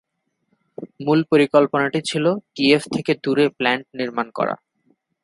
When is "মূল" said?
1.05-1.19